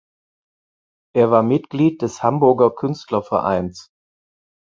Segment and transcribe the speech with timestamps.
[1.15, 3.91] Er war Mitglied des Hamburger Künstlervereins.